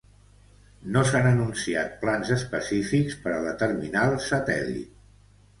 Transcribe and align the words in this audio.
No 0.95 1.03
s'han 1.09 1.27
anunciat 1.31 1.93
plans 2.05 2.33
específics 2.37 3.21
per 3.27 3.35
a 3.37 3.45
la 3.47 3.55
terminal 3.63 4.21
satèl·lit. 4.33 5.01